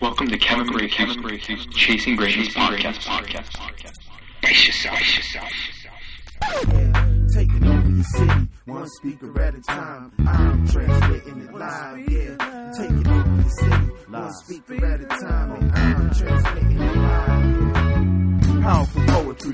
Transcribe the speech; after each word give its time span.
Welcome 0.00 0.28
to 0.28 0.38
Kevin 0.38 0.68
Bracy's 1.20 1.66
Chasing 1.74 2.14
Greatness 2.14 2.50
podcast. 2.50 3.00
podcast. 3.00 3.50
Brace 4.40 4.66
yourself. 4.68 4.96
Brace 4.98 5.16
yourself. 5.16 5.50
Taking 7.34 7.66
over 7.66 7.88
your 7.90 8.04
city, 8.04 8.48
one 8.66 8.88
speaker 8.88 9.40
at 9.42 9.54
a 9.56 9.60
time. 9.62 10.12
I'm 10.28 10.68
transmitting 10.68 11.40
it 11.40 11.54
live, 11.54 12.08
yeah. 12.08 12.70
Taking 12.78 13.08
over 13.08 13.34
your 13.34 13.50
city, 13.50 13.92
one 14.08 14.32
speaker 14.44 14.86
at 14.86 15.00
a 15.00 15.06
time. 15.06 15.72
I'm 15.74 16.10
transmitting 16.14 16.80
it 16.80 16.96
live, 16.96 17.79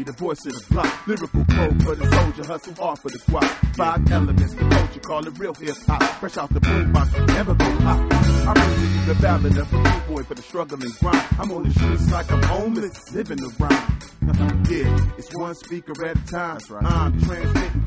the 0.06 0.12
voice 0.12 0.46
of 0.46 0.52
the 0.54 0.72
block. 0.72 1.06
Lyrical 1.06 1.44
code 1.44 1.82
for 1.82 1.94
the 1.96 2.10
soldier, 2.10 2.44
hustle 2.44 2.74
hard 2.74 2.98
for 3.00 3.10
the 3.10 3.18
squad. 3.18 3.44
Five 3.76 4.10
elements, 4.10 4.54
the 4.54 4.68
culture, 4.68 5.00
call 5.00 5.26
it 5.26 5.38
real 5.38 5.54
hip 5.54 5.76
hop. 5.86 6.02
Fresh 6.20 6.36
out 6.36 6.48
the 6.50 6.60
boombox, 6.60 7.26
never 7.26 7.54
go 7.54 7.76
pop. 7.78 7.98
I'm 8.46 8.54
really 8.54 9.06
the 9.06 9.18
ballad 9.20 9.58
of 9.58 9.74
a 9.74 9.82
blue 9.82 10.16
boy 10.16 10.22
for 10.22 10.34
the 10.34 10.42
struggle 10.42 10.80
and 10.80 10.94
grind. 10.98 11.26
I'm 11.38 11.50
on 11.50 11.64
the 11.64 11.70
streets 11.70 12.10
like 12.10 12.30
I'm 12.32 12.42
homeless, 12.44 13.12
living 13.12 13.38
the 13.38 13.52
rhyme. 13.58 13.98
yeah, 14.70 15.18
it's 15.18 15.34
one 15.34 15.54
speaker 15.54 15.92
at 16.04 16.16
a 16.16 16.26
time. 16.26 16.60
I'm 16.80 17.20
transmitting 17.22 17.85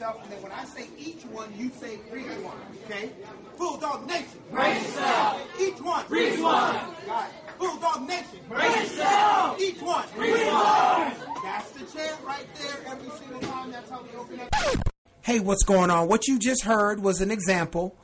yourself, 0.00 0.22
and 0.22 0.32
then 0.32 0.42
when 0.42 0.52
I 0.52 0.64
say 0.64 0.86
each 0.98 1.24
one, 1.26 1.52
you 1.56 1.70
say 1.78 1.94
each 1.94 2.42
one, 2.42 2.56
okay? 2.84 3.10
Bulldog 3.58 4.06
Nation. 4.06 4.40
Brace 4.50 4.82
yourself. 4.82 5.60
Each 5.60 5.80
one. 5.80 6.04
Each 6.06 6.40
one. 6.40 6.74
Got 7.06 7.28
it. 7.28 7.58
Bulldog 7.58 8.08
Nation. 8.08 8.38
Brace 8.48 8.76
yourself. 8.76 9.60
Each 9.60 9.82
one. 9.82 10.04
Each 10.16 10.46
one. 10.46 11.12
That's 11.42 11.70
the 11.72 11.98
chant 11.98 12.18
right 12.24 12.46
there 12.58 12.92
every 12.92 13.10
single 13.18 13.40
time. 13.40 13.72
That's 13.72 13.90
how 13.90 14.02
we 14.02 14.18
open 14.18 14.40
up. 14.40 14.48
Hey, 15.22 15.40
what's 15.40 15.64
going 15.64 15.90
on? 15.90 16.08
What 16.08 16.26
you 16.26 16.38
just 16.38 16.64
heard 16.64 17.02
was 17.02 17.20
an 17.20 17.30
example 17.30 17.94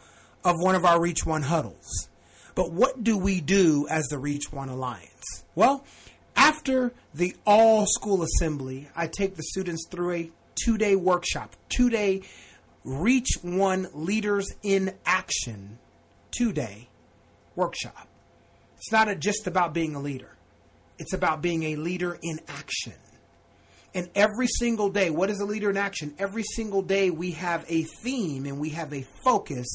of 0.45 0.56
one 0.59 0.75
of 0.75 0.84
our 0.84 1.01
Reach 1.01 1.25
One 1.25 1.43
huddles. 1.43 2.09
But 2.55 2.73
what 2.73 3.03
do 3.03 3.17
we 3.17 3.41
do 3.41 3.87
as 3.89 4.06
the 4.09 4.19
Reach 4.19 4.53
One 4.53 4.69
Alliance? 4.69 5.45
Well, 5.55 5.84
after 6.37 6.93
the 7.15 7.34
all 7.47 7.87
school 7.87 8.23
assembly, 8.23 8.89
I 8.95 9.06
take 9.06 9.37
the 9.37 9.43
students 9.43 9.87
through 9.91 10.12
a 10.12 10.31
two 10.62 10.79
day 10.79 10.97
workshop, 10.97 11.55
two 11.69 11.91
day 11.91 12.23
Reach 12.85 13.31
One 13.43 13.89
Leaders 13.95 14.53
in 14.62 14.95
Action 15.05 15.79
two 16.37 16.53
day 16.53 16.89
workshop. 17.55 18.09
It's 18.77 18.93
not 18.93 19.09
a, 19.09 19.15
just 19.15 19.47
about 19.47 19.73
being 19.73 19.95
a 19.95 20.01
leader, 20.01 20.37
it's 20.99 21.12
about 21.12 21.43
being 21.43 21.62
a 21.65 21.77
leader 21.77 22.19
in 22.23 22.41
action. 22.49 22.95
And 23.95 24.11
every 24.15 24.47
single 24.47 24.91
day, 24.91 25.09
what 25.09 25.31
is 25.31 25.41
a 25.41 25.47
leader 25.47 25.71
in 25.71 25.79
action? 25.79 26.15
Every 26.19 26.43
single 26.43 26.83
day, 26.83 27.09
we 27.09 27.31
have 27.31 27.65
a 27.67 27.84
theme 28.03 28.45
and 28.45 28.61
we 28.61 28.71
have 28.71 28.93
a 28.93 29.07
focus 29.25 29.67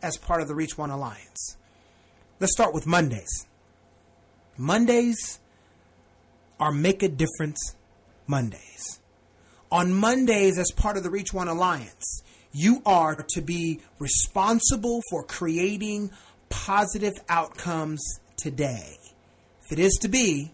as 0.00 0.16
part 0.16 0.40
of 0.40 0.48
the 0.48 0.54
Reach 0.54 0.78
One 0.78 0.88
Alliance. 0.88 1.58
Let's 2.40 2.52
start 2.52 2.72
with 2.72 2.86
Mondays. 2.86 3.46
Mondays 4.56 5.38
are 6.58 6.72
Make 6.72 7.02
a 7.02 7.08
Difference 7.08 7.76
Mondays. 8.26 9.00
On 9.70 9.92
Mondays, 9.92 10.58
as 10.58 10.70
part 10.74 10.96
of 10.96 11.02
the 11.02 11.10
Reach 11.10 11.34
One 11.34 11.48
Alliance, 11.48 12.22
you 12.52 12.80
are 12.86 13.26
to 13.34 13.42
be 13.42 13.80
responsible 13.98 15.02
for 15.10 15.22
creating 15.22 16.10
positive 16.48 17.12
outcomes 17.28 18.00
today. 18.38 18.96
If 19.64 19.72
it 19.72 19.78
is 19.78 19.92
to 20.00 20.08
be, 20.08 20.52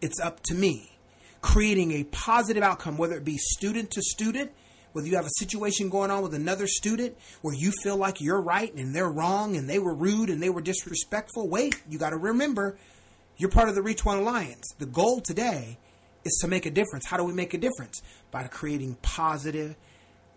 it's 0.00 0.18
up 0.18 0.40
to 0.44 0.54
me. 0.54 0.98
Creating 1.42 1.92
a 1.92 2.04
positive 2.04 2.64
outcome, 2.64 2.98
whether 2.98 3.16
it 3.16 3.24
be 3.24 3.36
student 3.36 3.92
to 3.92 4.02
student, 4.02 4.50
whether 4.92 5.06
you 5.06 5.14
have 5.14 5.26
a 5.26 5.38
situation 5.38 5.88
going 5.88 6.10
on 6.10 6.24
with 6.24 6.34
another 6.34 6.66
student 6.66 7.16
where 7.40 7.54
you 7.54 7.70
feel 7.82 7.96
like 7.96 8.20
you're 8.20 8.40
right 8.40 8.74
and 8.74 8.94
they're 8.94 9.10
wrong 9.10 9.56
and 9.56 9.70
they 9.70 9.78
were 9.78 9.94
rude 9.94 10.28
and 10.28 10.42
they 10.42 10.50
were 10.50 10.60
disrespectful, 10.60 11.48
wait, 11.48 11.80
you 11.88 11.98
got 11.98 12.10
to 12.10 12.16
remember 12.16 12.76
you're 13.36 13.48
part 13.48 13.68
of 13.68 13.74
the 13.74 13.82
Reach 13.82 14.04
One 14.04 14.18
Alliance. 14.18 14.74
The 14.78 14.86
goal 14.86 15.20
today 15.20 15.78
is 16.24 16.38
to 16.42 16.48
make 16.48 16.66
a 16.66 16.70
difference. 16.70 17.06
How 17.06 17.16
do 17.16 17.24
we 17.24 17.32
make 17.32 17.54
a 17.54 17.58
difference? 17.58 18.02
By 18.30 18.44
creating 18.44 18.96
positive 19.02 19.76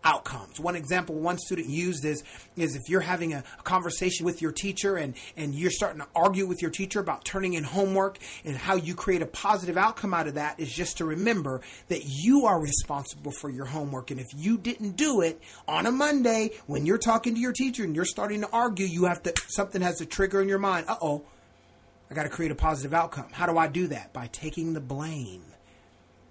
outcomes. 0.06 0.60
One 0.60 0.76
example 0.76 1.16
one 1.16 1.38
student 1.38 1.68
used 1.68 2.06
is 2.06 2.24
is 2.56 2.76
if 2.76 2.88
you're 2.88 3.02
having 3.02 3.34
a, 3.34 3.44
a, 3.60 3.64
conversation 3.64 4.26
with 4.26 4.42
your 4.42 4.52
teacher 4.52 4.96
and 4.96 5.16
and 5.36 5.56
you're 5.56 5.72
starting 5.72 6.00
to 6.00 6.08
argue 6.16 6.46
with 6.46 6.62
your 6.62 6.70
teacher 6.70 7.00
about 7.00 7.26
turning 7.26 7.56
in 7.56 7.64
homework 7.64 8.20
and 8.46 8.56
how 8.56 8.76
you 8.76 8.94
create 8.94 9.24
a 9.24 9.26
positive 9.26 9.76
outcome 9.76 10.14
out 10.14 10.28
of 10.28 10.36
that 10.36 10.60
is 10.60 10.72
just 10.72 10.98
to 11.00 11.06
remember 11.06 11.60
that 11.88 12.04
you 12.06 12.46
are 12.46 12.62
responsible 12.62 13.32
for 13.32 13.50
your 13.50 13.66
homework 13.66 14.12
and 14.12 14.20
if 14.20 14.28
you 14.36 14.58
didn't 14.58 14.96
do 14.96 15.22
it 15.22 15.42
on 15.68 15.88
a 15.88 15.92
Monday 15.92 16.52
when 16.68 16.86
you're 16.86 17.00
talking 17.00 17.34
to 17.34 17.42
your 17.42 17.54
teacher 17.54 17.84
and 17.84 17.96
you're 17.96 18.06
starting 18.06 18.42
to 18.42 18.50
argue 18.52 18.86
you 18.86 19.06
have 19.06 19.24
to 19.24 19.34
something 19.48 19.82
has 19.82 19.98
to 19.98 20.06
trigger 20.06 20.40
in 20.40 20.48
your 20.48 20.60
mind 20.60 20.86
uh-oh 20.88 21.24
I 22.12 22.14
got 22.14 22.24
to 22.24 22.30
create 22.30 22.52
a 22.52 22.56
positive 22.56 22.94
outcome 22.94 23.30
how 23.32 23.48
do 23.48 23.58
I 23.58 23.68
do 23.68 23.88
that 23.88 24.14
by 24.14 24.28
taking 24.28 24.74
the 24.74 24.82
blame 24.82 25.42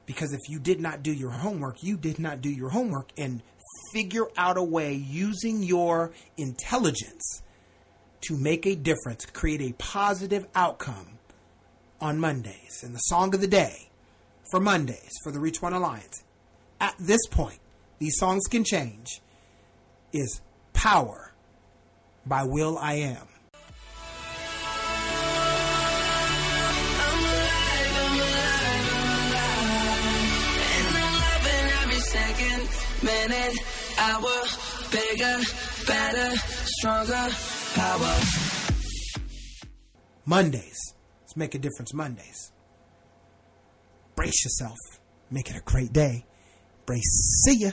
because 0.06 0.32
if 0.32 0.48
you 0.48 0.58
did 0.58 0.80
not 0.80 1.02
do 1.02 1.12
your 1.12 1.30
homework, 1.30 1.82
you 1.82 1.96
did 1.96 2.18
not 2.18 2.40
do 2.40 2.50
your 2.50 2.70
homework 2.70 3.10
and 3.16 3.42
figure 3.92 4.26
out 4.36 4.56
a 4.56 4.62
way 4.62 4.94
using 4.94 5.62
your 5.62 6.12
intelligence 6.36 7.42
to 8.22 8.36
make 8.36 8.66
a 8.66 8.74
difference, 8.74 9.26
create 9.26 9.60
a 9.60 9.72
positive 9.74 10.46
outcome 10.54 11.18
on 12.00 12.18
Mondays. 12.18 12.82
And 12.82 12.94
the 12.94 12.98
song 12.98 13.34
of 13.34 13.40
the 13.40 13.46
day 13.46 13.90
for 14.50 14.60
Mondays 14.60 15.12
for 15.22 15.30
the 15.30 15.40
Reach 15.40 15.62
One 15.62 15.72
Alliance, 15.72 16.22
at 16.80 16.94
this 16.98 17.26
point, 17.26 17.60
these 17.98 18.16
songs 18.18 18.44
can 18.50 18.64
change, 18.64 19.20
is 20.12 20.40
Power 20.72 21.32
by 22.26 22.44
Will 22.44 22.76
I 22.78 22.94
Am. 22.94 23.26
Minute, 33.04 33.58
hour, 33.98 34.36
bigger, 34.90 35.36
better, 35.86 36.36
stronger, 36.64 37.28
power. 37.74 38.16
Mondays. 40.26 40.94
Let's 41.20 41.36
make 41.36 41.54
a 41.54 41.58
difference 41.58 41.92
Mondays. 41.94 42.52
Brace 44.16 44.44
yourself. 44.44 44.78
Make 45.30 45.50
it 45.50 45.56
a 45.56 45.62
great 45.64 45.92
day. 45.92 46.24
Brace. 46.86 47.42
See 47.44 47.58
ya 47.58 47.70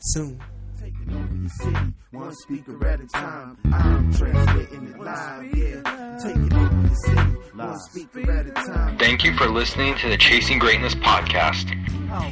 soon. 0.00 0.40
Taking 0.80 1.14
over 1.16 1.34
your 1.34 1.48
city, 1.48 1.94
one 2.10 2.34
speaker 2.34 2.86
at 2.86 3.00
a 3.00 3.06
time. 3.06 3.56
I'm 3.72 4.12
transmitting 4.12 4.86
it 4.88 4.98
live, 4.98 5.56
yeah. 5.56 6.18
Taking 6.22 6.52
over 6.52 6.86
your 6.86 6.94
city, 7.06 7.20
one 7.54 7.78
speaker 7.90 8.30
at 8.30 8.46
a 8.46 8.50
time. 8.50 8.98
Thank 8.98 9.24
you 9.24 9.34
for 9.36 9.46
listening 9.48 9.94
to 9.98 10.08
the 10.08 10.16
Chasing 10.18 10.58
Greatness 10.58 10.94
podcast. 10.96 11.70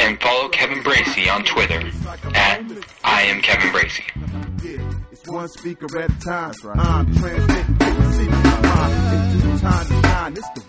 and 0.00 0.20
follow 0.20 0.48
Kevin 0.48 0.82
Bracy 0.82 1.28
on 1.28 1.44
Twitter 1.44 1.80
at 2.34 2.64
I 3.04 3.22
am 3.22 3.40
Kevin 3.40 3.70
Bracy. 3.72 4.04
One 5.26 5.48
speaker 5.48 5.86
at 5.98 6.10
a 6.10 6.20
time. 6.20 6.54
I'm 6.64 8.07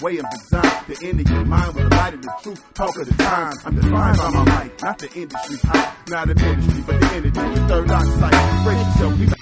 way 0.09 0.19
I'm 0.19 0.29
designed. 0.29 0.87
The 0.87 1.07
end 1.07 1.19
of 1.21 1.29
your 1.29 1.45
mind 1.45 1.75
with 1.75 1.89
the 1.89 1.95
light 1.95 2.13
of 2.13 2.21
the 2.21 2.33
truth. 2.41 2.73
Talk 2.73 2.99
of 2.99 3.07
the 3.07 3.23
time. 3.23 3.53
I'm 3.65 3.75
defined 3.75 4.17
by 4.17 4.29
my 4.31 4.63
mic, 4.63 4.81
not 4.81 4.97
the 4.99 5.11
industry 5.13 5.57
hype. 5.63 6.09
Not 6.09 6.27
the 6.27 6.35
ministry, 6.35 6.83
but 6.87 6.99
the 6.99 7.07
energy. 7.07 7.29
The 7.29 7.67
third 7.67 7.91
eye 7.91 8.03
sight. 8.19 8.63
Brace 8.63 9.01
yourself. 9.01 9.38